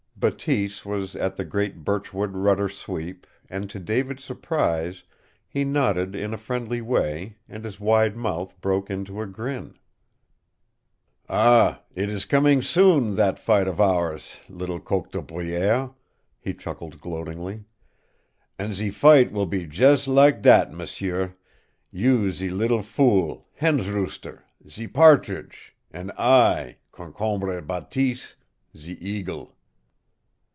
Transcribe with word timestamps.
Bateese 0.17 0.85
was 0.85 1.15
at 1.15 1.35
the 1.35 1.43
great 1.43 1.83
birchwood 1.83 2.35
rudder 2.35 2.69
sweep, 2.69 3.25
and 3.49 3.67
to 3.71 3.79
David's 3.79 4.23
surprise 4.23 5.01
he 5.47 5.63
nodded 5.65 6.15
in 6.15 6.31
a 6.31 6.37
friendly 6.37 6.79
way, 6.79 7.37
and 7.49 7.65
his 7.65 7.79
wide 7.79 8.15
mouth 8.15 8.61
broke 8.61 8.91
into 8.91 9.19
a 9.19 9.25
grin. 9.25 9.73
"Ah, 11.27 11.81
it 11.95 12.07
is 12.07 12.25
coming 12.25 12.61
soon, 12.61 13.15
that 13.15 13.39
fight 13.39 13.67
of 13.67 13.81
ours, 13.81 14.37
little 14.47 14.79
coq 14.79 15.11
de 15.11 15.23
bruyere!" 15.23 15.89
he 16.39 16.53
chuckled 16.53 17.01
gloatingly. 17.01 17.63
"An' 18.59 18.73
ze 18.73 18.91
fight 18.91 19.31
will 19.31 19.47
be 19.47 19.65
jus' 19.65 20.07
lak 20.07 20.43
that, 20.43 20.71
m'sieu 20.71 21.33
you 21.89 22.31
ze 22.31 22.47
little 22.49 22.83
fool 22.83 23.47
hen's 23.55 23.87
rooster, 23.89 24.45
ze 24.69 24.85
partridge, 24.85 25.75
an' 25.89 26.11
I, 26.15 26.77
Concombre 26.91 27.59
Bateese, 27.65 28.35
ze 28.77 28.91
eagle!" 29.01 29.55